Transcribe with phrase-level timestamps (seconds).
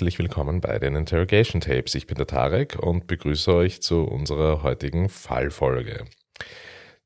[0.00, 1.94] Herzlich willkommen bei den Interrogation Tapes.
[1.94, 6.06] Ich bin der Tarek und begrüße euch zu unserer heutigen Fallfolge.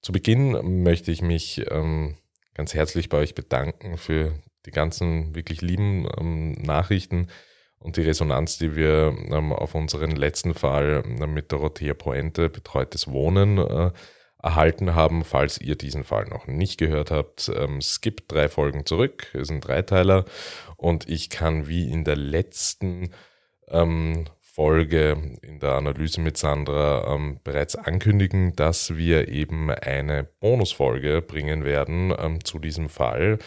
[0.00, 2.14] Zu Beginn möchte ich mich ähm,
[2.54, 7.26] ganz herzlich bei euch bedanken für die ganzen wirklich lieben ähm, Nachrichten
[7.80, 13.08] und die Resonanz, die wir ähm, auf unseren letzten Fall äh, mit Dorothea Poente, betreutes
[13.08, 13.90] Wohnen, äh,
[14.44, 15.24] erhalten haben.
[15.24, 19.28] Falls ihr diesen Fall noch nicht gehört habt, ähm, skippt drei Folgen zurück.
[19.32, 20.24] Es sind Dreiteiler
[20.76, 23.10] und ich kann wie in der letzten
[23.68, 31.22] ähm, Folge in der Analyse mit Sandra ähm, bereits ankündigen, dass wir eben eine Bonusfolge
[31.22, 33.38] bringen werden ähm, zu diesem Fall.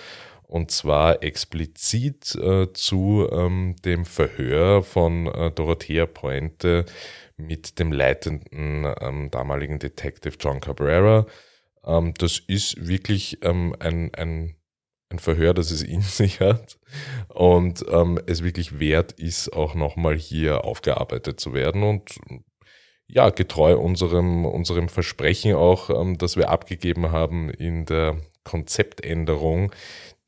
[0.43, 6.85] Und zwar explizit äh, zu ähm, dem Verhör von äh, Dorothea Pointe
[7.37, 11.25] mit dem leitenden ähm, damaligen Detective John Cabrera.
[11.85, 14.55] Ähm, das ist wirklich ähm, ein, ein,
[15.09, 16.77] ein Verhör, das es in sich hat
[17.29, 22.15] und ähm, es wirklich wert ist, auch nochmal hier aufgearbeitet zu werden und
[23.09, 29.71] ja, getreu unserem, unserem Versprechen auch, ähm, das wir abgegeben haben in der Konzeptänderung,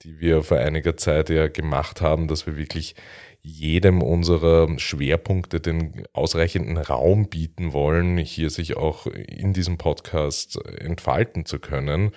[0.03, 2.95] die wir vor einiger Zeit ja gemacht haben, dass wir wirklich
[3.41, 11.45] jedem unserer Schwerpunkte den ausreichenden Raum bieten wollen, hier sich auch in diesem Podcast entfalten
[11.45, 12.11] zu können,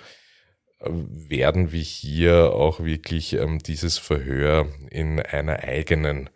[0.79, 6.29] werden wir hier auch wirklich ähm, dieses Verhör in einer eigenen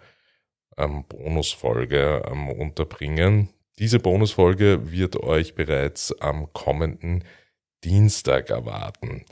[0.78, 3.50] ähm, Bonusfolge ähm, unterbringen.
[3.80, 7.24] Diese Bonusfolge wird euch bereits am kommenden
[7.84, 9.26] Dienstag erwarten.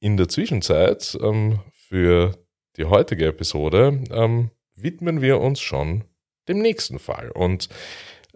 [0.00, 2.32] In der Zwischenzeit ähm, für
[2.76, 6.04] die heutige Episode ähm, widmen wir uns schon
[6.48, 7.30] dem nächsten Fall.
[7.30, 7.68] Und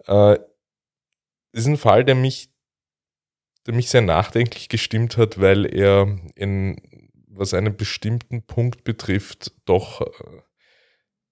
[0.07, 0.37] äh,
[1.51, 2.49] ist ein Fall, der mich,
[3.65, 6.81] der mich sehr nachdenklich gestimmt hat, weil er in,
[7.27, 10.41] was einen bestimmten Punkt betrifft, doch äh,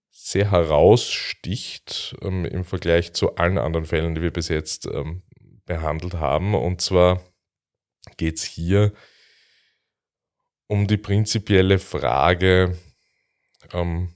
[0.10, 5.24] sehr heraussticht ähm, im Vergleich zu allen anderen Fällen, die wir bis jetzt ähm,
[5.66, 6.56] behandelt haben.
[6.56, 7.22] Und zwar
[8.18, 8.94] geht es hier
[10.68, 12.78] um die prinzipielle Frage,
[13.74, 14.14] ähm,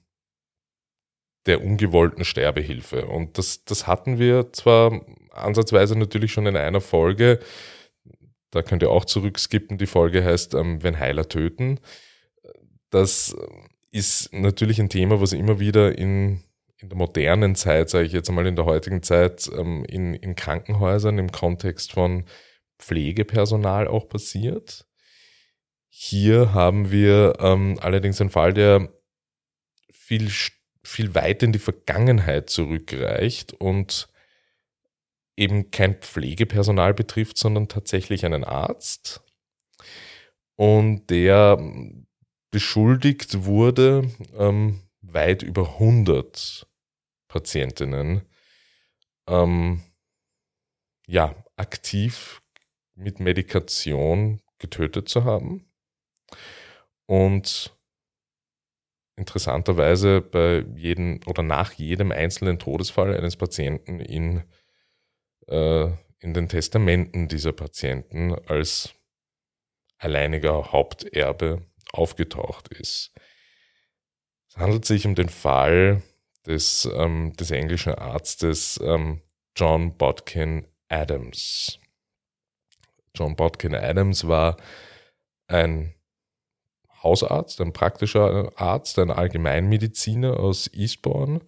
[1.47, 3.06] der ungewollten Sterbehilfe.
[3.06, 7.40] Und das, das hatten wir zwar ansatzweise natürlich schon in einer Folge,
[8.52, 11.80] da könnt ihr auch zurückskippen, die Folge heißt ähm, Wenn Heiler töten.
[12.90, 13.36] Das
[13.91, 16.41] ist natürlich ein Thema, was immer wieder in,
[16.78, 20.36] in der modernen Zeit, sage ich jetzt einmal in der heutigen Zeit, ähm, in, in
[20.36, 22.25] Krankenhäusern im Kontext von
[22.80, 24.86] Pflegepersonal auch passiert.
[25.90, 28.90] Hier haben wir ähm, allerdings einen Fall, der
[29.91, 30.30] viel
[30.88, 34.08] viel weiter in die Vergangenheit zurückreicht und
[35.36, 39.22] eben kein Pflegepersonal betrifft, sondern tatsächlich einen Arzt.
[40.56, 41.62] Und der
[42.50, 46.66] beschuldigt wurde, ähm, weit über 100
[47.28, 48.22] Patientinnen
[49.28, 49.84] ähm,
[51.06, 52.42] ja, aktiv
[52.96, 55.69] mit Medikation getötet zu haben.
[57.06, 57.77] Und
[59.18, 64.44] interessanterweise bei jedem oder nach jedem einzelnen Todesfall eines Patienten in,
[65.48, 65.88] äh,
[66.20, 68.94] in den Testamenten dieser Patienten als
[69.98, 73.12] alleiniger Haupterbe aufgetaucht ist.
[74.50, 76.04] Es handelt sich um den Fall
[76.46, 79.22] des, ähm, des englischen Arztes ähm,
[79.56, 81.80] John Bodkin Adams.
[83.16, 84.58] John Bodkin Adams war
[85.48, 85.97] ein
[87.03, 91.41] Hausarzt, ein praktischer Arzt, ein Allgemeinmediziner aus Eastbourne.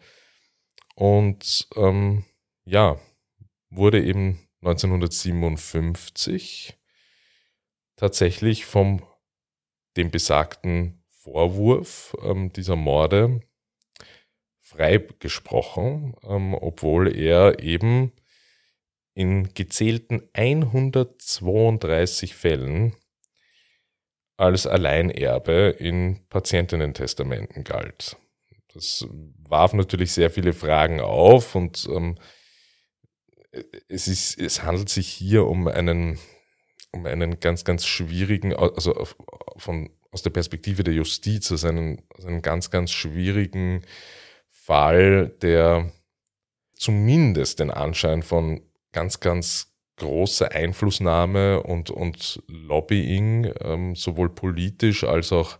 [0.95, 2.25] Und ähm,
[2.65, 2.99] ja,
[3.69, 6.77] wurde eben 1957
[7.95, 9.01] tatsächlich vom
[9.97, 13.41] dem besagten Vorwurf ähm, dieser Morde
[14.59, 18.11] freigesprochen, ähm, obwohl er eben
[19.13, 22.95] in gezählten 132 Fällen
[24.39, 28.15] als Alleinerbe in Patientinnen-Testamenten galt.
[28.73, 29.05] Das
[29.49, 32.17] warf natürlich sehr viele Fragen auf und ähm,
[33.89, 36.19] es, ist, es handelt sich hier um einen,
[36.91, 39.07] um einen ganz, ganz schwierigen, also
[39.57, 43.83] von, aus der Perspektive der Justiz, also einen, also einen ganz, ganz schwierigen
[44.49, 45.91] Fall, der
[46.75, 48.61] zumindest den Anschein von
[48.93, 55.59] ganz, ganz große Einflussnahme und, und Lobbying, ähm, sowohl politisch als auch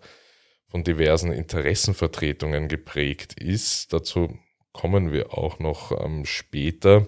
[0.68, 3.94] von diversen Interessenvertretungen geprägt ist.
[3.94, 4.40] Dazu
[4.72, 7.08] kommen wir auch noch ähm, später,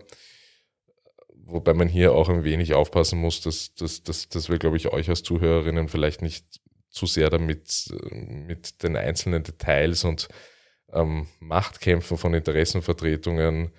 [1.34, 4.92] wobei man hier auch ein wenig aufpassen muss, dass, dass, dass, dass wir, glaube ich,
[4.92, 6.46] euch als Zuhörerinnen vielleicht nicht
[6.90, 10.28] zu sehr damit mit den einzelnen Details und
[10.92, 13.72] ähm, Machtkämpfen von Interessenvertretungen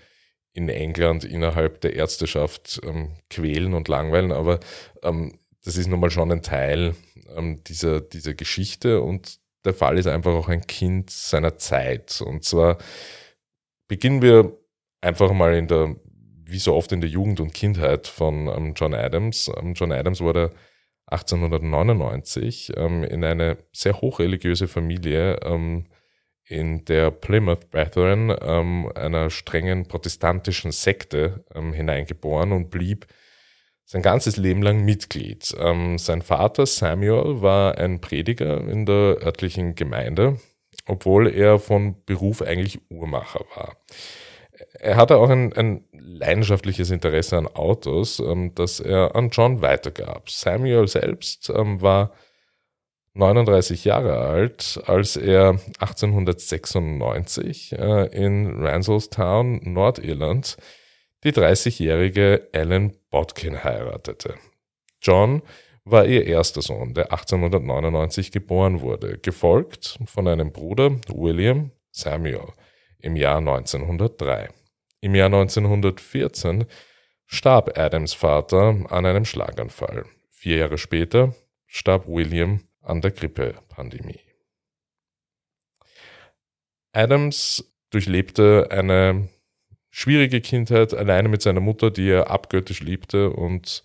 [0.55, 4.61] in England innerhalb der Ärzteschaft ähm, quälen und langweilen, aber
[5.03, 6.95] ähm, das ist nun mal schon ein Teil
[7.37, 12.21] ähm, dieser, dieser Geschichte und der Fall ist einfach auch ein Kind seiner Zeit.
[12.21, 12.79] Und zwar
[13.89, 14.59] beginnen wir
[15.01, 15.97] einfach mal in der,
[16.45, 19.51] wie so oft in der Jugend und Kindheit von ähm, John Adams.
[19.57, 20.51] Ähm, John Adams wurde
[21.07, 25.39] 1899 ähm, in eine sehr hochreligiöse Familie
[26.47, 33.07] in der Plymouth Brethren, ähm, einer strengen protestantischen Sekte, ähm, hineingeboren und blieb
[33.85, 35.55] sein ganzes Leben lang Mitglied.
[35.59, 40.39] Ähm, sein Vater Samuel war ein Prediger in der örtlichen Gemeinde,
[40.87, 43.77] obwohl er von Beruf eigentlich Uhrmacher war.
[44.79, 50.31] Er hatte auch ein, ein leidenschaftliches Interesse an Autos, ähm, das er an John weitergab.
[50.31, 52.13] Samuel selbst ähm, war
[53.15, 60.57] 39 Jahre alt, als er 1896 äh, in Ranselstown, Nordirland,
[61.25, 64.35] die 30-jährige Ellen Bodkin heiratete.
[65.03, 65.43] John
[65.85, 72.47] war ihr erster Sohn, der 1899 geboren wurde, gefolgt von einem Bruder, William Samuel,
[72.99, 74.49] im Jahr 1903.
[75.01, 76.65] Im Jahr 1914
[77.27, 80.05] starb Adams Vater an einem Schlaganfall.
[80.31, 81.35] Vier Jahre später
[81.67, 84.21] starb William an der Grippepandemie.
[86.93, 89.29] Adams durchlebte eine
[89.91, 93.83] schwierige Kindheit alleine mit seiner Mutter, die er abgöttisch liebte und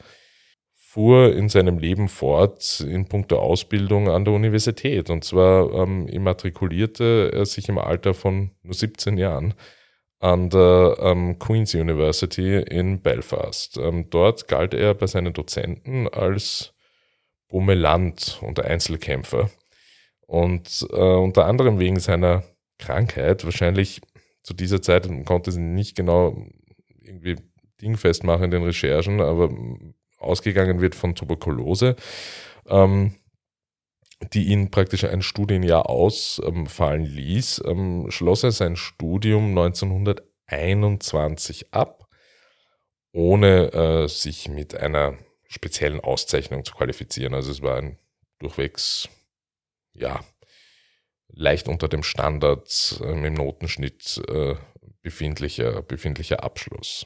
[0.74, 5.10] fuhr in seinem Leben fort in puncto Ausbildung an der Universität.
[5.10, 9.54] Und zwar ähm, immatrikulierte er sich im Alter von nur 17 Jahren
[10.20, 13.78] an der ähm, Queen's University in Belfast.
[13.78, 16.74] Ähm, dort galt er bei seinen Dozenten als
[17.48, 19.50] Bummeland und Einzelkämpfer.
[20.26, 22.44] Und äh, unter anderem wegen seiner
[22.78, 24.02] Krankheit, wahrscheinlich
[24.44, 26.38] zu dieser Zeit konnte sie nicht genau
[27.02, 27.38] irgendwie
[27.82, 29.50] dingfest machen in den Recherchen, aber
[30.18, 31.96] ausgegangen wird von Tuberkulose,
[32.68, 33.16] ähm,
[34.34, 42.08] die ihn praktisch ein Studienjahr ausfallen ließ, ähm, schloss er sein Studium 1921 ab,
[43.12, 45.18] ohne äh, sich mit einer
[45.48, 47.34] speziellen Auszeichnung zu qualifizieren.
[47.34, 47.98] Also es war ein
[48.40, 49.10] durchwegs,
[49.94, 50.24] ja,
[51.30, 54.56] leicht unter dem Standard äh, im Notenschnitt äh,
[55.02, 57.06] befindlicher, befindlicher Abschluss.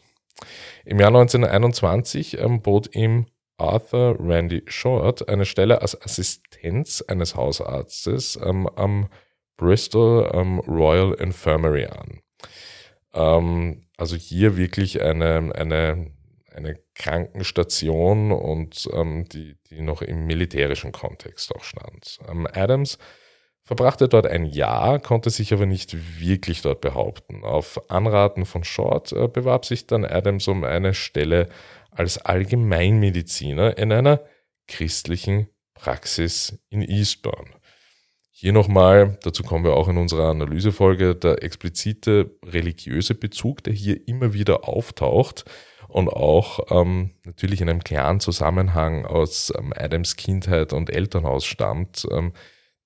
[0.85, 3.27] Im Jahr 1921 ähm, bot ihm
[3.57, 9.09] Arthur Randy Short eine Stelle als Assistenz eines Hausarztes ähm, am
[9.57, 12.21] Bristol ähm, Royal Infirmary an.
[13.13, 16.11] Ähm, also hier wirklich eine, eine,
[16.55, 22.19] eine Krankenstation und ähm, die, die noch im militärischen Kontext auch stand.
[22.29, 22.97] Ähm, Adams
[23.63, 27.43] verbrachte dort ein Jahr, konnte sich aber nicht wirklich dort behaupten.
[27.43, 31.49] Auf Anraten von Short äh, bewarb sich dann Adams um eine Stelle
[31.91, 34.21] als Allgemeinmediziner in einer
[34.67, 37.49] christlichen Praxis in Eastbourne.
[38.31, 44.07] Hier nochmal, dazu kommen wir auch in unserer Analysefolge, der explizite religiöse Bezug, der hier
[44.07, 45.45] immer wieder auftaucht
[45.91, 52.07] und auch ähm, natürlich in einem klaren Zusammenhang aus ähm, Adams Kindheit und Elternhaus stammt.
[52.09, 52.33] Ähm,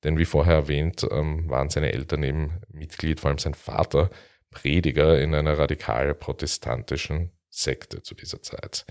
[0.03, 4.09] denn wie vorher erwähnt, ähm, waren seine Eltern eben Mitglied, vor allem sein Vater,
[4.49, 8.85] Prediger in einer radikal protestantischen Sekte zu dieser Zeit.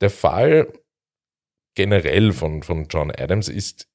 [0.00, 0.72] Der Fall
[1.74, 3.88] generell von, von John Adams ist,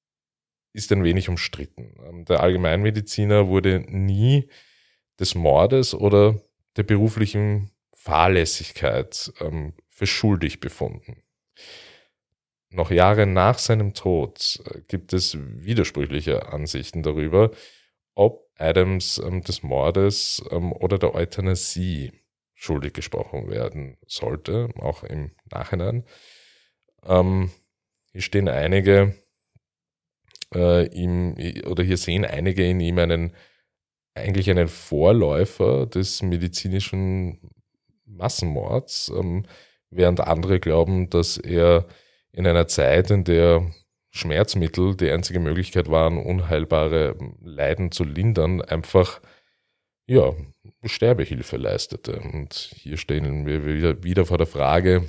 [0.74, 1.96] ist ein wenig umstritten.
[2.08, 4.50] Ähm, der Allgemeinmediziner wurde nie
[5.20, 6.42] des Mordes oder
[6.78, 7.72] der beruflichen
[8.08, 11.24] Fahrlässigkeit ähm, für schuldig befunden
[12.70, 17.52] noch Jahre nach seinem Tod äh, gibt es widersprüchliche Ansichten darüber,
[18.16, 22.12] ob Adams ähm, des Mordes ähm, oder der Euthanasie
[22.54, 26.04] schuldig gesprochen werden sollte, auch im Nachhinein.
[27.06, 27.52] Ähm,
[28.12, 29.16] hier stehen einige
[30.54, 31.36] äh, ihm,
[31.68, 33.36] oder hier sehen einige in ihm einen,
[34.16, 37.40] eigentlich einen Vorläufer des medizinischen
[38.18, 39.46] Massenmords, ähm,
[39.90, 41.88] während andere glauben, dass er
[42.32, 43.72] in einer Zeit, in der
[44.12, 49.22] Schmerzmittel die einzige Möglichkeit waren, unheilbare Leiden zu lindern, einfach
[50.08, 50.34] ja,
[50.86, 52.20] Sterbehilfe leistete.
[52.20, 55.08] Und hier stehen wir wieder, vor der Frage,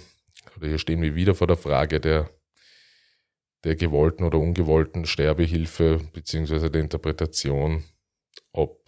[0.57, 2.31] oder hier stehen wir wieder vor der Frage der,
[3.65, 7.85] der gewollten oder ungewollten Sterbehilfe beziehungsweise der Interpretation,
[8.53, 8.85] ob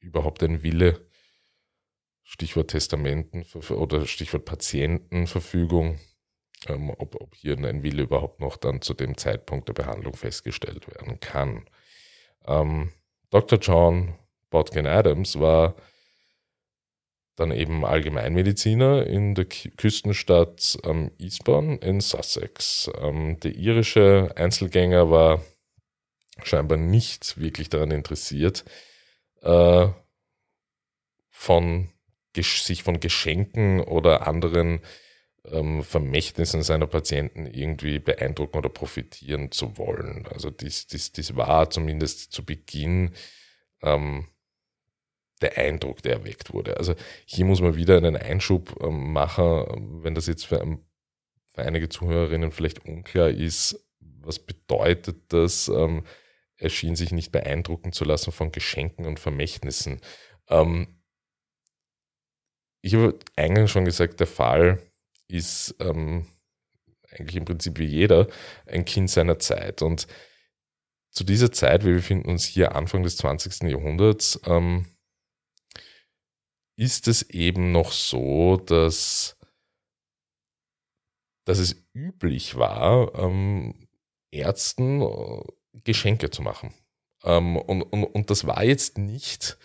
[0.00, 1.07] überhaupt ein Wille,
[2.30, 5.98] Stichwort Testamenten oder Stichwort Patientenverfügung,
[6.66, 10.86] ähm, ob, ob hier ein Wille überhaupt noch dann zu dem Zeitpunkt der Behandlung festgestellt
[10.88, 11.64] werden kann.
[12.46, 12.92] Ähm,
[13.30, 13.58] Dr.
[13.58, 14.14] John
[14.50, 15.74] Botkin Adams war
[17.34, 22.90] dann eben Allgemeinmediziner in der Küstenstadt ähm, Eastbourne in Sussex.
[23.00, 25.42] Ähm, der irische Einzelgänger war
[26.42, 28.66] scheinbar nicht wirklich daran interessiert,
[29.40, 29.88] äh,
[31.30, 31.88] von,
[32.42, 34.80] sich von Geschenken oder anderen
[35.44, 40.26] ähm, Vermächtnissen seiner Patienten irgendwie beeindrucken oder profitieren zu wollen.
[40.32, 43.12] Also dies, dies, dies war zumindest zu Beginn
[43.82, 44.26] ähm,
[45.40, 46.76] der Eindruck, der erweckt wurde.
[46.76, 50.84] Also hier muss man wieder einen Einschub ähm, machen, wenn das jetzt für, ein,
[51.48, 55.68] für, einige Zuhörerinnen vielleicht unklar ist, was bedeutet das?
[55.68, 56.04] Ähm,
[56.56, 60.00] er schien sich nicht beeindrucken zu lassen von Geschenken und Vermächtnissen.
[60.48, 60.97] Ähm,
[62.82, 64.78] ich habe eingangs schon gesagt, der Fall
[65.28, 66.26] ist ähm,
[67.10, 68.28] eigentlich im Prinzip wie jeder
[68.66, 69.82] ein Kind seiner Zeit.
[69.82, 70.06] Und
[71.10, 73.68] zu dieser Zeit, wir befinden uns hier Anfang des 20.
[73.68, 74.86] Jahrhunderts, ähm,
[76.76, 79.36] ist es eben noch so, dass,
[81.44, 83.88] dass es üblich war, ähm,
[84.30, 85.42] Ärzten äh,
[85.84, 86.72] Geschenke zu machen.
[87.24, 89.58] Ähm, und, und, und das war jetzt nicht,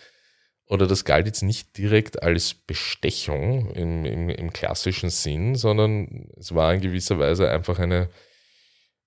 [0.66, 6.54] oder das galt jetzt nicht direkt als Bestechung im, im, im klassischen Sinn, sondern es
[6.54, 8.08] war in gewisser Weise einfach eine,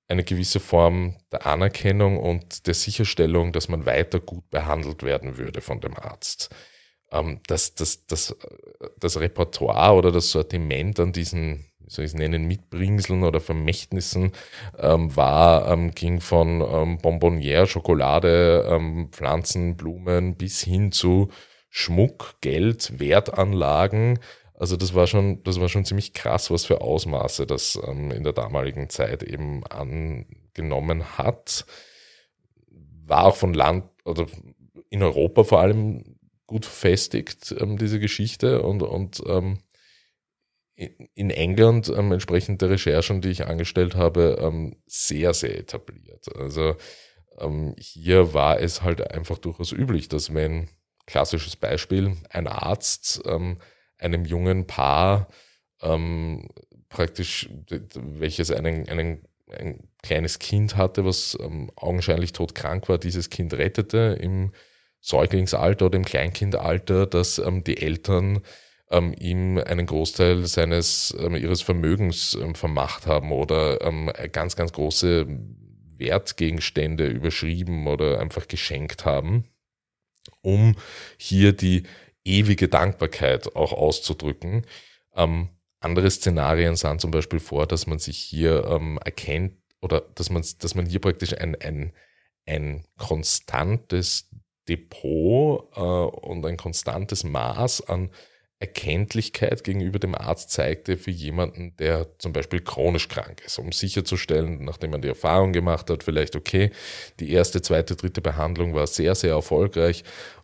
[0.08, 5.62] eine gewisse Form der Anerkennung und der Sicherstellung, dass man weiter gut behandelt werden würde
[5.62, 6.50] von dem Arzt.
[7.12, 8.36] Ähm, das, das, das,
[8.98, 14.32] das Repertoire oder das Sortiment an diesen, soll ich es nennen, Mitbringseln oder Vermächtnissen
[14.78, 21.30] ähm, war, ähm, ging von ähm, Bonbonniere, Schokolade, ähm, Pflanzen, Blumen bis hin zu
[21.70, 24.20] Schmuck, Geld, Wertanlagen.
[24.54, 28.24] Also das war schon, das war schon ziemlich krass, was für Ausmaße das ähm, in
[28.24, 31.66] der damaligen Zeit eben angenommen hat.
[33.06, 34.26] War auch von Land oder
[34.90, 36.18] in Europa vor allem
[36.48, 38.64] gut verfestigt, ähm, diese Geschichte.
[38.64, 39.22] Und, und
[40.78, 46.28] in England ähm, entsprechend der Recherchen, die ich angestellt habe, ähm, sehr, sehr etabliert.
[46.38, 46.76] Also
[47.40, 50.70] ähm, hier war es halt einfach durchaus üblich, dass wenn,
[51.08, 53.58] klassisches Beispiel, ein Arzt ähm,
[53.98, 55.28] einem jungen Paar
[55.82, 56.48] ähm,
[56.90, 57.50] praktisch,
[57.96, 64.18] welches einen, einen, ein kleines Kind hatte, was ähm, augenscheinlich todkrank war, dieses Kind rettete
[64.22, 64.52] im
[65.00, 68.42] Säuglingsalter oder im Kleinkindalter, dass ähm, die Eltern
[68.90, 74.72] ähm, ihm einen Großteil seines ähm, ihres Vermögens ähm, vermacht haben oder ähm, ganz, ganz
[74.74, 75.28] große
[75.98, 79.46] Wertgegenstände überschrieben oder einfach geschenkt haben,
[80.42, 80.76] um
[81.18, 81.84] hier die
[82.24, 84.66] ewige Dankbarkeit auch auszudrücken.
[85.16, 90.30] Ähm, andere Szenarien sahen zum Beispiel vor, dass man sich hier ähm, erkennt oder dass
[90.30, 91.94] man, dass man hier praktisch ein, ein,
[92.46, 94.30] ein konstantes
[94.68, 98.10] Depot äh, und ein konstantes Maß an
[98.60, 104.66] Erkenntlichkeit gegenüber dem Arzt zeigte für jemanden, der zum Beispiel chronisch krank ist, um sicherzustellen,
[104.66, 106.72] nachdem man die Erfahrung gemacht hat, vielleicht okay,
[107.20, 110.04] die erste, zweite, dritte Behandlung war sehr, sehr erfolgreich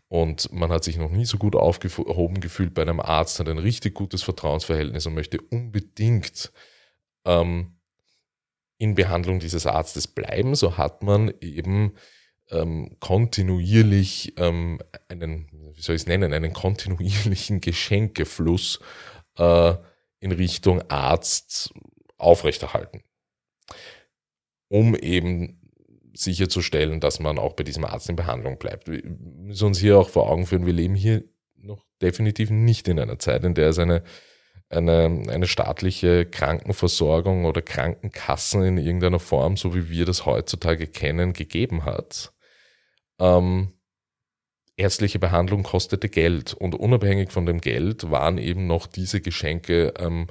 [0.10, 3.58] und man hat sich noch nie so gut aufgehoben gefühlt bei einem Arzt, hat ein
[3.58, 6.52] richtig gutes Vertrauensverhältnis und möchte unbedingt
[7.26, 7.78] ähm,
[8.78, 11.94] in Behandlung dieses Arztes bleiben, so hat man eben
[12.52, 18.80] ähm, kontinuierlich ähm, einen, wie soll ich es nennen, einen kontinuierlichen Geschenkefluss
[19.38, 19.74] äh,
[20.20, 21.74] in Richtung Arzt
[22.18, 23.04] aufrechterhalten,
[24.70, 25.60] um eben
[26.16, 28.88] sicherzustellen, dass man auch bei diesem Arzt in Behandlung bleibt.
[28.88, 31.24] Wir müssen uns hier auch vor Augen führen, wir leben hier
[31.56, 34.04] noch definitiv nicht in einer Zeit, in der es eine
[34.74, 41.34] eine, eine staatliche Krankenversorgung oder Krankenkassen in irgendeiner Form, so wie wir das heutzutage kennen,
[41.34, 42.34] gegeben hat.
[43.20, 43.74] Ähm,
[44.78, 50.28] ärztliche Behandlung kostete Geld und unabhängig von dem Geld waren eben noch diese Geschenke ähm,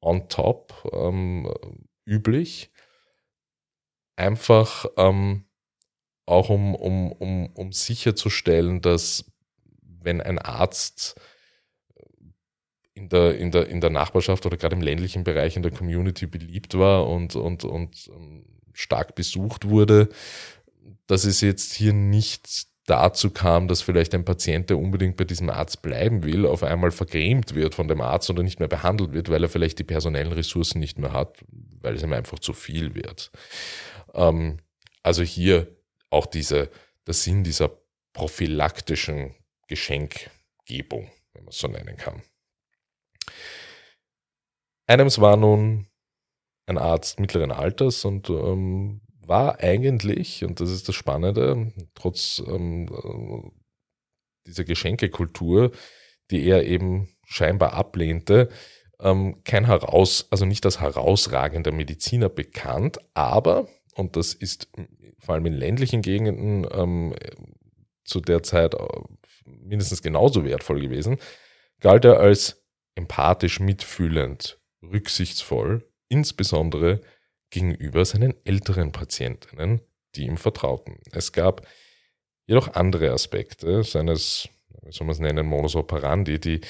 [0.00, 1.52] on top ähm,
[2.04, 2.70] üblich.
[4.16, 5.44] Einfach ähm,
[6.26, 9.24] auch um, um, um, um sicherzustellen, dass
[9.82, 11.20] wenn ein Arzt
[12.94, 16.26] in der, in der, in der Nachbarschaft oder gerade im ländlichen Bereich in der Community
[16.26, 20.08] beliebt war und, und, und ähm, stark besucht wurde,
[21.06, 25.48] dass es jetzt hier nicht dazu kam, dass vielleicht ein Patient, der unbedingt bei diesem
[25.50, 29.30] Arzt bleiben will, auf einmal vergrämt wird von dem Arzt oder nicht mehr behandelt wird,
[29.30, 31.38] weil er vielleicht die personellen Ressourcen nicht mehr hat,
[31.80, 33.30] weil es ihm einfach zu viel wird.
[34.12, 34.58] Ähm,
[35.02, 35.68] also hier
[36.10, 36.70] auch diese,
[37.06, 37.70] der Sinn dieser
[38.12, 39.34] prophylaktischen
[39.66, 42.22] Geschenkgebung, wenn man es so nennen kann.
[44.86, 45.86] Adams war nun
[46.66, 53.52] ein Arzt mittleren Alters und ähm, war eigentlich, und das ist das Spannende, trotz ähm,
[54.46, 55.72] dieser Geschenkekultur,
[56.30, 58.48] die er eben scheinbar ablehnte,
[59.00, 64.68] ähm, kein heraus, also nicht als herausragender Mediziner bekannt, aber, und das ist
[65.18, 67.14] vor allem in ländlichen Gegenden ähm,
[68.04, 68.86] zu der Zeit äh,
[69.46, 71.18] mindestens genauso wertvoll gewesen,
[71.80, 72.64] galt er als
[72.94, 77.00] empathisch mitfühlend, rücksichtsvoll, insbesondere
[77.54, 79.80] gegenüber seinen älteren Patientinnen,
[80.16, 80.98] die ihm vertrauten.
[81.12, 81.66] Es gab
[82.46, 84.48] jedoch andere Aspekte seines,
[84.82, 86.60] wie soll man es nennen, Modus operandi, die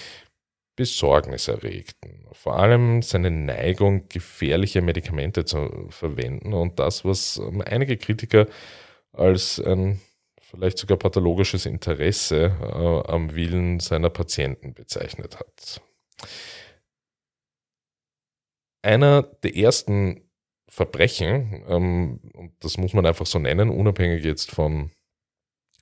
[0.77, 2.27] Besorgnis erregten.
[2.33, 8.47] Vor allem seine Neigung, gefährliche Medikamente zu verwenden und das, was ähm, einige Kritiker
[9.13, 10.01] als ein
[10.41, 15.81] vielleicht sogar pathologisches Interesse äh, am Willen seiner Patienten bezeichnet hat.
[18.83, 20.25] Einer der ersten
[20.75, 22.21] Verbrechen, ähm,
[22.59, 24.91] das muss man einfach so nennen, unabhängig jetzt von,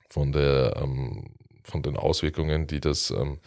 [0.07, 1.33] von, der, ähm,
[1.63, 3.39] von den Auswirkungen, die das ähm,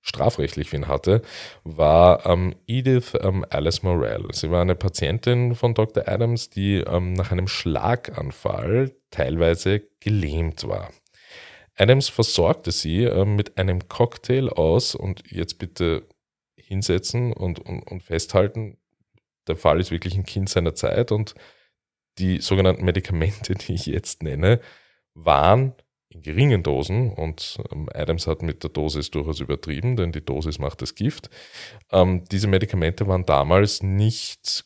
[0.00, 1.20] strafrechtlich für ihn hatte,
[1.62, 4.28] war ähm, Edith ähm, Alice Morell.
[4.32, 6.08] Sie war eine Patientin von Dr.
[6.08, 10.90] Adams, die ähm, nach einem Schlaganfall teilweise gelähmt war.
[11.76, 16.08] Adams versorgte sie ähm, mit einem Cocktail aus und jetzt bitte
[16.56, 18.78] hinsetzen und, und, und festhalten,
[19.46, 21.34] der Fall ist wirklich ein Kind seiner Zeit und
[22.18, 24.60] die sogenannten Medikamente, die ich jetzt nenne,
[25.14, 25.74] waren
[26.08, 30.58] in geringen Dosen und ähm, Adams hat mit der Dosis durchaus übertrieben, denn die Dosis
[30.58, 31.28] macht das Gift.
[31.90, 34.64] Ähm, diese Medikamente waren damals nicht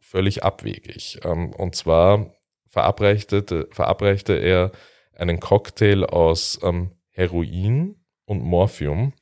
[0.00, 1.20] völlig abwegig.
[1.24, 2.34] Ähm, und zwar
[2.68, 4.72] verabreichte, verabreichte er
[5.16, 7.96] einen Cocktail aus ähm, Heroin
[8.26, 9.12] und Morphium,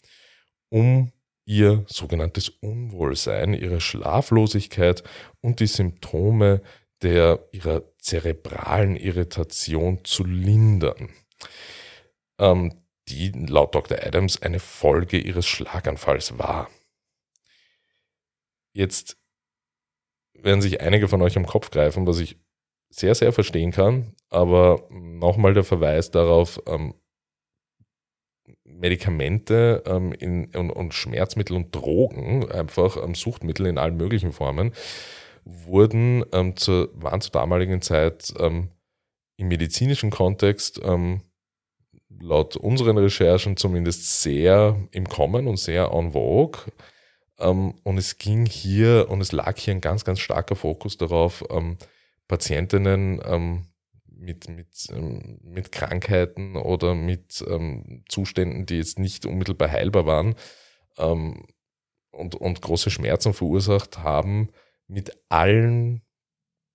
[0.69, 1.13] um
[1.45, 5.03] ihr sogenanntes Unwohlsein, ihre Schlaflosigkeit
[5.41, 6.63] und die Symptome
[7.03, 11.11] der ihrer zerebralen Irritation zu lindern
[12.39, 12.73] ähm,
[13.09, 13.99] die laut Dr.
[14.03, 16.71] Adams eine Folge ihres Schlaganfalls war.
[18.75, 19.17] Jetzt
[20.35, 22.37] werden sich einige von euch am Kopf greifen, was ich
[22.91, 26.95] sehr, sehr verstehen kann, aber nochmal der Verweis darauf, ähm,
[28.83, 34.73] Medikamente ähm, in, und, und, Schmerzmittel und Drogen, einfach ähm, Suchtmittel in allen möglichen Formen,
[35.45, 38.71] wurden ähm, zu, waren zur damaligen Zeit ähm,
[39.37, 41.23] im medizinischen Kontext ähm,
[42.21, 46.73] laut unseren Recherchen zumindest sehr im Kommen und sehr en vogue.
[47.39, 51.45] Ähm, und es ging hier und es lag hier ein ganz, ganz starker Fokus darauf,
[51.51, 51.79] ähm,
[52.27, 53.67] Patientinnen ähm,
[54.23, 60.35] mit, mit, ähm, mit Krankheiten oder mit ähm, Zuständen, die jetzt nicht unmittelbar heilbar waren
[60.97, 61.47] ähm,
[62.11, 64.51] und, und große Schmerzen verursacht haben,
[64.87, 66.03] mit allen,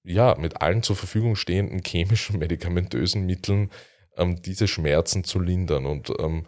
[0.03, 3.71] ja, mit allen zur Verfügung stehenden chemischen, medikamentösen Mitteln
[4.17, 5.85] ähm, diese Schmerzen zu lindern.
[5.85, 6.45] Und ähm,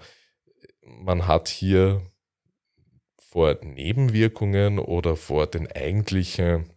[0.82, 2.02] man hat hier
[3.18, 6.74] vor Nebenwirkungen oder vor den eigentlichen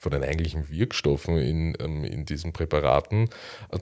[0.00, 3.28] vor den eigentlichen Wirkstoffen in, ähm, in diesen Präparaten.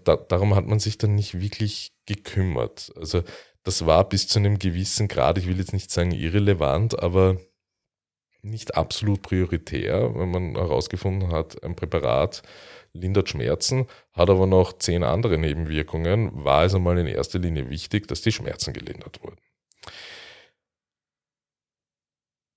[0.05, 2.93] Da, darum hat man sich dann nicht wirklich gekümmert.
[2.97, 3.23] Also
[3.63, 7.39] das war bis zu einem gewissen Grad, ich will jetzt nicht sagen irrelevant, aber
[8.43, 12.43] nicht absolut prioritär, wenn man herausgefunden hat, ein Präparat
[12.93, 18.09] lindert Schmerzen, hat aber noch zehn andere Nebenwirkungen, war es einmal in erster Linie wichtig,
[18.09, 19.39] dass die Schmerzen gelindert wurden.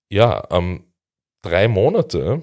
[0.09, 0.91] Ja, ähm,
[1.41, 2.41] drei Monate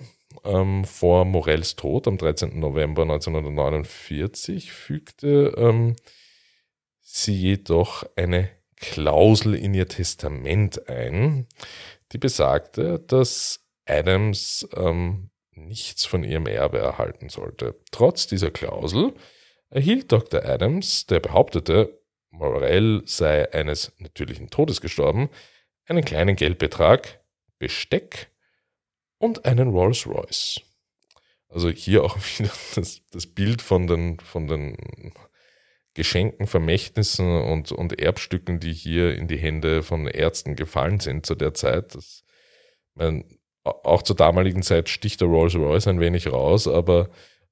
[0.49, 2.59] ähm, vor Morells Tod, am 13.
[2.59, 5.95] November 1949, fügte ähm,
[7.01, 11.47] sie jedoch eine Klausel in ihr Testament ein,
[12.13, 17.75] die besagte, dass Adams ähm, nichts von ihrem Erbe erhalten sollte.
[17.91, 19.15] Trotz dieser Klausel
[19.71, 20.45] erhielt Dr.
[20.45, 21.99] Adams, der behauptete,
[22.31, 25.31] Morell sei eines natürlichen Todes gestorben,
[25.87, 27.21] einen kleinen Geldbetrag,
[27.59, 28.31] Besteck
[29.19, 30.61] und einen Rolls-Royce.
[31.49, 34.77] Also hier auch wieder das, das Bild von den, von den
[35.95, 41.35] Geschenken, Vermächtnissen und, und Erbstücken, die hier in die Hände von Ärzten gefallen sind zu
[41.35, 41.95] der Zeit.
[41.95, 42.25] Das,
[42.95, 47.11] mein, auch zur damaligen Zeit sticht der Rolls Royce ein wenig raus, aber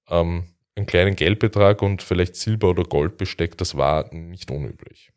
[0.09, 0.44] ähm,
[0.76, 5.11] einen kleinen Geldbetrag und vielleicht Silber- oder Goldbesteck, das war nicht unüblich.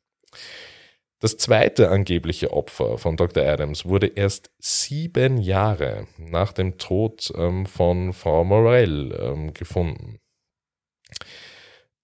[1.22, 3.44] Das zweite angebliche Opfer von Dr.
[3.44, 10.20] Adams wurde erst sieben Jahre nach dem Tod ähm, von Frau Morell ähm, gefunden.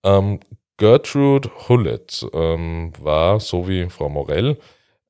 [0.03, 0.41] Ähm,
[0.77, 4.57] Gertrude Hullett ähm, war, so wie Frau Morell,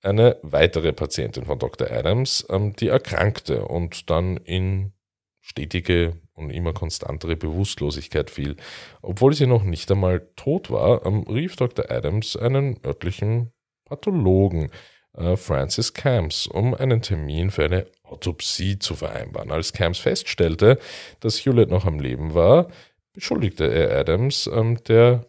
[0.03, 1.89] eine weitere Patientin von Dr.
[1.89, 4.93] Adams, ähm, die erkrankte und dann in
[5.41, 8.55] stetige und immer konstantere Bewusstlosigkeit fiel.
[9.01, 11.89] Obwohl sie noch nicht einmal tot war, ähm, rief Dr.
[11.89, 13.51] Adams einen örtlichen
[13.85, 14.71] Pathologen
[15.13, 19.51] äh, Francis Camps, um einen Termin für eine Autopsie zu vereinbaren.
[19.51, 20.77] Als Camps feststellte,
[21.19, 22.67] dass Hewlett noch am Leben war,
[23.13, 25.25] beschuldigte er Adams ähm, der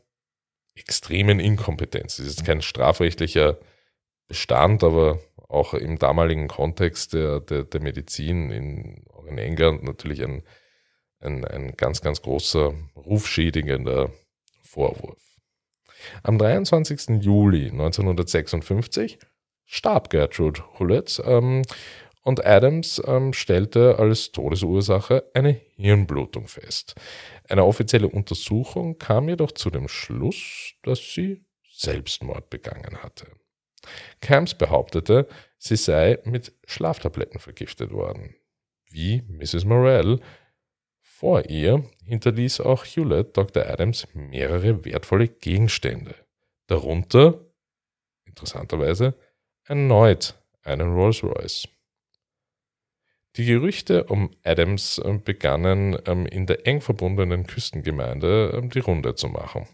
[0.74, 2.16] extremen Inkompetenz.
[2.16, 3.58] Das ist kein strafrechtlicher
[4.28, 10.42] Bestand, aber auch im damaligen Kontext der, der, der Medizin in, in England natürlich ein,
[11.20, 14.10] ein, ein ganz, ganz großer, rufschädigender
[14.62, 15.25] Vorwurf.
[16.22, 17.22] Am 23.
[17.22, 19.18] Juli 1956
[19.64, 21.62] starb Gertrude Hullett ähm,
[22.22, 26.94] und Adams ähm, stellte als Todesursache eine Hirnblutung fest.
[27.48, 33.26] Eine offizielle Untersuchung kam jedoch zu dem Schluss, dass sie Selbstmord begangen hatte.
[34.20, 35.28] Camps behauptete,
[35.59, 38.35] sie sei mit Schlaftabletten vergiftet worden.
[38.90, 39.64] Wie Mrs.
[39.64, 40.18] Morell
[41.18, 43.64] vor ihr hinterließ auch Hewlett Dr.
[43.64, 46.14] Adams mehrere wertvolle Gegenstände,
[46.66, 47.40] darunter,
[48.26, 49.14] interessanterweise,
[49.64, 51.68] erneut einen Rolls-Royce.
[53.37, 59.14] Die Gerüchte um Adams ähm, begannen ähm, in der eng verbundenen Küstengemeinde ähm, die Runde
[59.14, 59.66] zu machen.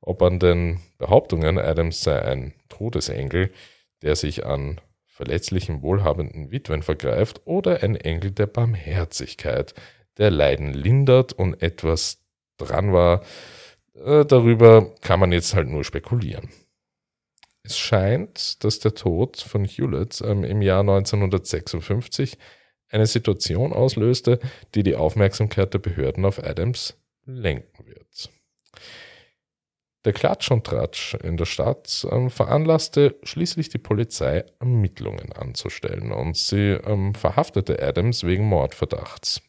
[0.00, 3.52] Ob an den Behauptungen, Adams sei ein Todesengel,
[4.00, 9.74] der sich an verletzlichen, wohlhabenden Witwen vergreift, oder ein Engel der Barmherzigkeit,
[10.18, 12.18] der Leiden lindert und etwas
[12.58, 13.22] dran war,
[13.94, 16.48] äh, darüber kann man jetzt halt nur spekulieren.
[17.62, 22.38] Es scheint, dass der Tod von Hewlett im Jahr 1956
[22.88, 24.38] eine Situation auslöste,
[24.74, 28.30] die die Aufmerksamkeit der Behörden auf Adams lenken wird.
[30.04, 36.36] Der Klatsch und Tratsch in der Stadt ähm, veranlasste schließlich die Polizei, Ermittlungen anzustellen und
[36.36, 39.42] sie ähm, verhaftete Adams wegen Mordverdachts.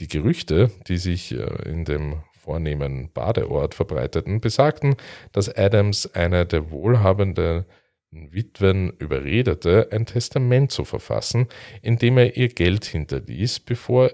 [0.00, 4.96] Die Gerüchte, die sich äh, in dem vornehmen Badeort verbreiteten, besagten,
[5.30, 7.66] dass Adams eine der wohlhabenden
[8.10, 11.48] Witwen überredete, ein Testament zu verfassen,
[11.80, 14.10] in dem er ihr Geld hinterließ, bevor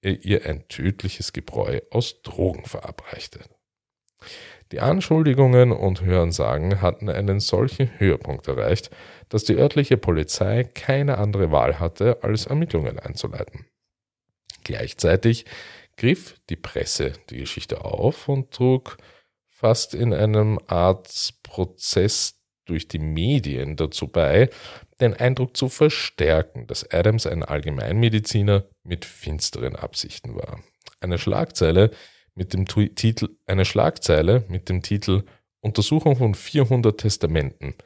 [0.00, 3.40] er ihr ein tödliches Gebräu aus Drogen verabreichte.
[4.72, 8.90] Die Anschuldigungen und Hörensagen hatten einen solchen Höhepunkt erreicht,
[9.28, 13.66] dass die örtliche Polizei keine andere Wahl hatte, als Ermittlungen einzuleiten.
[14.66, 15.44] Gleichzeitig
[15.96, 18.96] griff die Presse die Geschichte auf und trug
[19.46, 24.50] fast in einem Art Prozess durch die Medien dazu bei,
[25.00, 30.58] den Eindruck zu verstärken, dass Adams ein Allgemeinmediziner mit finsteren Absichten war.
[30.98, 31.92] Eine Schlagzeile
[32.34, 35.22] mit dem Titel, eine Schlagzeile mit dem Titel
[35.60, 37.76] Untersuchung von 400 Testamenten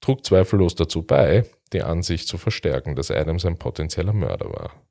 [0.00, 4.84] trug zweifellos dazu bei, die Ansicht zu verstärken, dass Adams ein potenzieller Mörder war.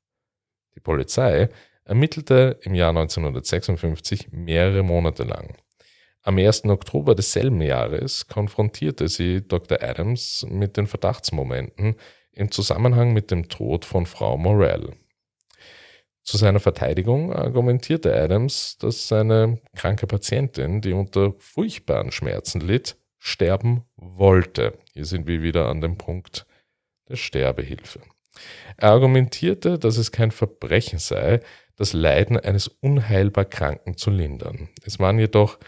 [0.74, 1.48] Die Polizei
[1.84, 5.56] ermittelte im Jahr 1956 mehrere Monate lang.
[6.22, 6.64] Am 1.
[6.64, 9.82] Oktober desselben Jahres konfrontierte sie Dr.
[9.82, 11.96] Adams mit den Verdachtsmomenten
[12.32, 14.94] im Zusammenhang mit dem Tod von Frau Morell.
[16.22, 23.84] Zu seiner Verteidigung argumentierte Adams, dass seine kranke Patientin, die unter furchtbaren Schmerzen litt, sterben
[23.96, 24.78] wollte.
[24.94, 26.46] Hier sind wir wieder an dem Punkt
[27.10, 28.00] der Sterbehilfe.
[28.76, 31.40] Er argumentierte, dass es kein Verbrechen sei,
[31.76, 34.68] das Leiden eines unheilbar Kranken zu lindern.
[34.84, 35.58] Es waren jedoch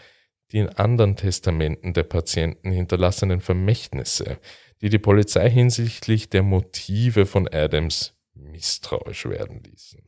[0.51, 4.39] die in anderen Testamenten der Patienten hinterlassenen Vermächtnisse,
[4.81, 10.07] die die Polizei hinsichtlich der Motive von Adams misstrauisch werden ließen.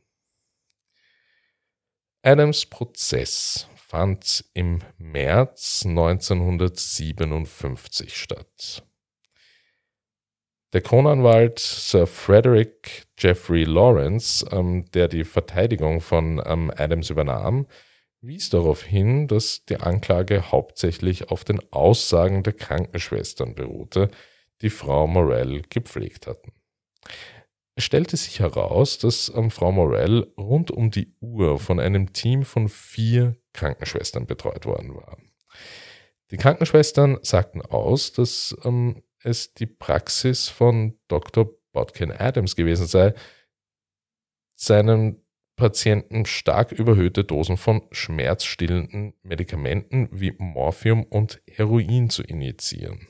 [2.22, 8.84] Adams Prozess fand im März 1957 statt.
[10.72, 17.66] Der Kronanwalt Sir Frederick Jeffrey Lawrence, ähm, der die Verteidigung von ähm, Adams übernahm,
[18.20, 24.10] wies darauf hin, dass die Anklage hauptsächlich auf den Aussagen der Krankenschwestern beruhte,
[24.62, 26.52] die Frau Morell gepflegt hatten.
[27.74, 32.44] Es stellte sich heraus, dass ähm, Frau Morell rund um die Uhr von einem Team
[32.44, 35.18] von vier Krankenschwestern betreut worden war.
[36.30, 41.50] Die Krankenschwestern sagten aus, dass ähm, es die Praxis von Dr.
[41.72, 43.14] Bodkin Adams gewesen sei,
[44.54, 45.24] seinen
[45.56, 53.08] Patienten stark überhöhte Dosen von schmerzstillenden Medikamenten wie Morphium und Heroin zu injizieren.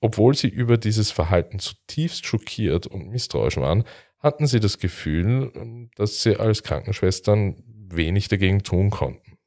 [0.00, 3.84] Obwohl sie über dieses Verhalten zutiefst schockiert und misstrauisch waren,
[4.18, 9.38] hatten sie das Gefühl, dass sie als Krankenschwestern wenig dagegen tun konnten.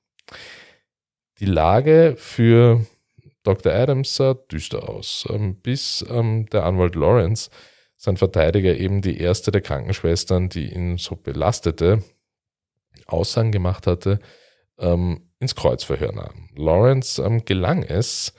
[1.40, 2.86] Die Lage für
[3.44, 3.74] Dr.
[3.74, 7.50] Adams sah düster aus, ähm, bis ähm, der Anwalt Lawrence,
[7.98, 12.04] sein Verteidiger, eben die erste der Krankenschwestern, die ihn so belastete,
[13.08, 14.20] Aussagen gemacht hatte,
[14.80, 16.50] ähm, ins Kreuzverhör nahm.
[16.56, 18.34] Lawrence gelang es,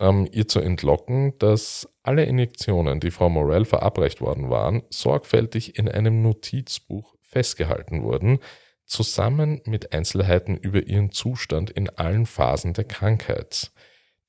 [0.00, 6.20] ihr zu entlocken, dass alle Injektionen, die Frau Morell verabreicht worden waren, sorgfältig in einem
[6.20, 8.40] Notizbuch festgehalten wurden,
[8.86, 13.72] zusammen mit Einzelheiten über ihren Zustand in allen Phasen der Krankheit.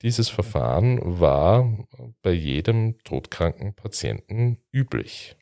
[0.01, 1.87] Dieses Verfahren war
[2.21, 5.35] bei jedem todkranken Patienten üblich.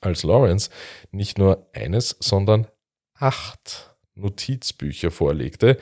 [0.00, 0.70] Als Lawrence
[1.10, 2.66] nicht nur eines, sondern
[3.14, 5.78] acht Notizbücher vorlegte,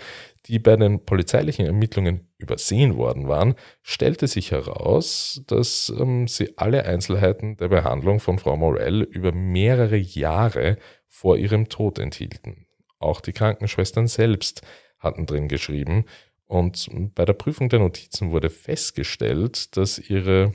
[0.46, 6.84] die bei den polizeilichen Ermittlungen übersehen worden waren, stellte sich heraus, dass ähm, sie alle
[6.84, 10.76] Einzelheiten der Behandlung von Frau Morell über mehrere Jahre
[11.08, 12.66] vor ihrem Tod enthielten.
[12.98, 14.62] Auch die Krankenschwestern selbst
[14.98, 16.04] hatten drin geschrieben
[16.46, 20.54] und bei der Prüfung der Notizen wurde festgestellt, dass ihre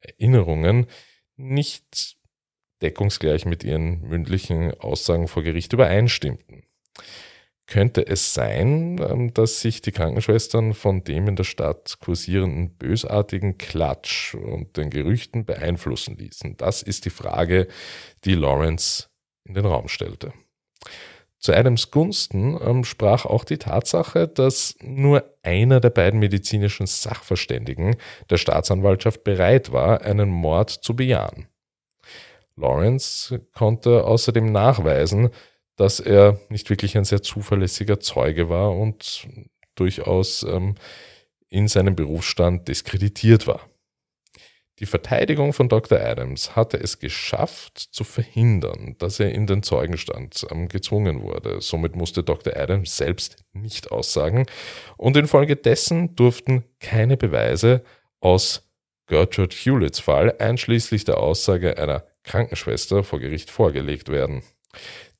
[0.00, 0.86] Erinnerungen
[1.36, 2.16] nicht
[2.82, 6.66] deckungsgleich mit ihren mündlichen Aussagen vor Gericht übereinstimmten
[7.66, 13.58] könnte es sein, ähm, dass sich die Krankenschwestern von dem in der Stadt kursierenden bösartigen
[13.58, 16.56] Klatsch und den Gerüchten beeinflussen ließen?
[16.56, 17.66] Das ist die Frage,
[18.24, 19.08] die Lawrence
[19.44, 20.32] in den Raum stellte.
[21.38, 27.96] Zu Adams Gunsten ähm, sprach auch die Tatsache, dass nur einer der beiden medizinischen Sachverständigen
[28.30, 31.46] der Staatsanwaltschaft bereit war, einen Mord zu bejahen.
[32.56, 35.30] Lawrence konnte außerdem nachweisen,
[35.76, 39.28] dass er nicht wirklich ein sehr zuverlässiger Zeuge war und
[39.74, 40.74] durchaus ähm,
[41.48, 43.60] in seinem Berufsstand diskreditiert war.
[44.78, 45.98] Die Verteidigung von Dr.
[45.98, 51.62] Adams hatte es geschafft, zu verhindern, dass er in den Zeugenstand ähm, gezwungen wurde.
[51.62, 52.54] Somit musste Dr.
[52.54, 54.44] Adams selbst nicht aussagen
[54.98, 57.82] und infolgedessen durften keine Beweise
[58.20, 58.68] aus
[59.06, 64.42] Gertrude Hewletts Fall einschließlich der Aussage einer Krankenschwester vor Gericht vorgelegt werden.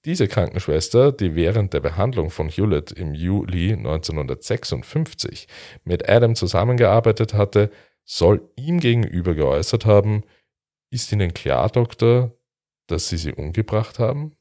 [0.05, 5.49] Diese Krankenschwester, die während der Behandlung von Hewlett im Juli 1956
[5.85, 7.71] mit Adam zusammengearbeitet hatte,
[8.07, 10.23] soll ihm gegenüber geäußert haben,
[10.91, 12.33] ist Ihnen klar, Doktor,
[12.87, 14.37] dass Sie sie umgebracht haben?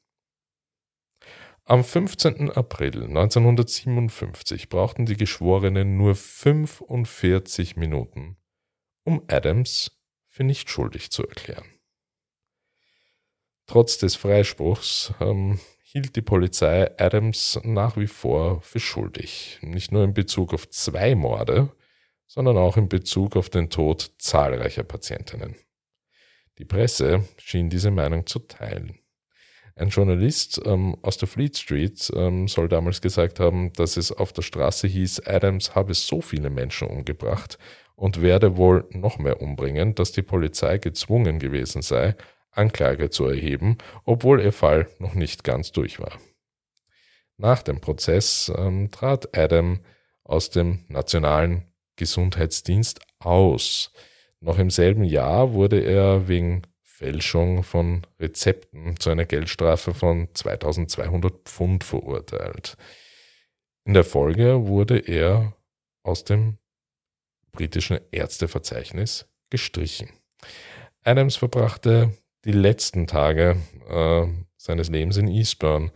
[1.66, 2.52] Am 15.
[2.52, 8.38] April 1957 brauchten die Geschworenen nur 45 Minuten,
[9.04, 11.66] um Adams für nicht schuldig zu erklären.
[13.66, 19.58] Trotz des Freispruchs ähm, hielt die Polizei Adams nach wie vor für schuldig.
[19.64, 21.76] Nicht nur in Bezug auf zwei Morde,
[22.28, 25.56] sondern auch in Bezug auf den Tod zahlreicher Patientinnen.
[26.58, 29.00] Die Presse schien diese Meinung zu teilen.
[29.78, 34.32] Ein Journalist ähm, aus der Fleet Street ähm, soll damals gesagt haben, dass es auf
[34.32, 37.58] der Straße hieß, Adams habe so viele Menschen umgebracht
[37.96, 42.16] und werde wohl noch mehr umbringen, dass die Polizei gezwungen gewesen sei,
[42.52, 46.20] Anklage zu erheben, obwohl ihr Fall noch nicht ganz durch war.
[47.36, 49.82] Nach dem Prozess ähm, trat Adam
[50.24, 53.92] aus dem Nationalen Gesundheitsdienst aus.
[54.40, 61.50] Noch im selben Jahr wurde er wegen Fälschung von Rezepten zu einer Geldstrafe von 2200
[61.50, 62.78] Pfund verurteilt.
[63.86, 65.56] In der Folge wurde er
[66.04, 66.58] aus dem
[67.52, 70.10] britischen Ärzteverzeichnis gestrichen.
[71.04, 72.14] Adams verbrachte
[72.46, 73.58] die letzten Tage
[73.90, 74.28] äh,
[74.58, 75.92] seines Lebens in Eastbourne.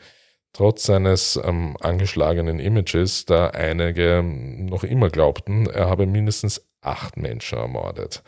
[0.54, 7.60] Trotz seines ähm, angeschlagenen Images, da einige noch immer glaubten, er habe mindestens acht Menschen
[7.60, 8.24] ermordet.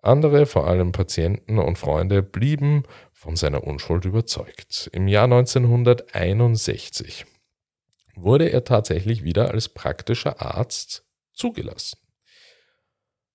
[0.00, 4.88] Andere, vor allem Patienten und Freunde, blieben von seiner Unschuld überzeugt.
[4.92, 7.26] Im Jahr 1961
[8.14, 11.98] wurde er tatsächlich wieder als praktischer Arzt zugelassen.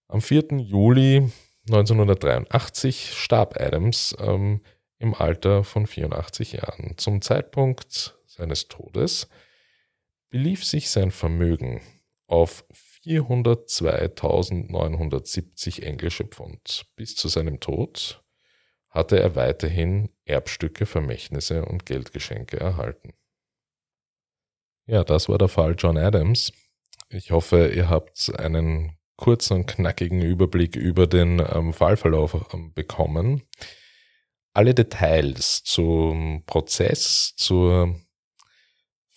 [0.08, 0.60] Am 4.
[0.60, 1.30] Juli
[1.68, 4.62] 1983 starb Adams ähm,
[4.98, 6.98] im Alter von 84 Jahren.
[6.98, 9.30] Zum Zeitpunkt seines Todes
[10.32, 11.84] belief sich sein Vermögen
[12.26, 12.66] auf
[13.04, 16.88] 402.970 englische Pfund.
[16.96, 18.24] Bis zu seinem Tod
[18.90, 23.14] hatte er weiterhin Erbstücke, Vermächtnisse und Geldgeschenke erhalten.
[24.88, 26.52] Ja, das war der Fall John Adams.
[27.10, 33.44] Ich hoffe, ihr habt einen kurzen und knackigen Überblick über den ähm, Fallverlauf ähm, bekommen.
[34.54, 37.96] Alle Details zum Prozess, zu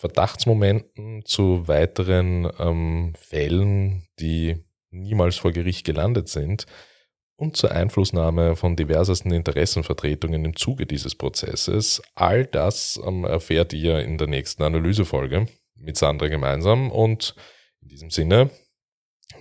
[0.05, 6.67] Verdachtsmomenten, zu weiteren ähm, Fällen, die niemals vor Gericht gelandet sind
[7.37, 12.03] und zur Einflussnahme von diversesten Interessenvertretungen im Zuge dieses Prozesses.
[12.15, 17.35] All das ähm, erfährt ihr in der nächsten Analysefolge mit Sandra gemeinsam und
[17.81, 18.51] in diesem Sinne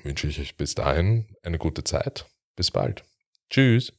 [0.04, 2.26] wünsche ich euch bis dahin eine gute Zeit.
[2.56, 3.04] Bis bald.
[3.50, 3.92] Tschüss.